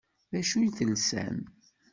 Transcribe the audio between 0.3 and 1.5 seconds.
D acu i telsam?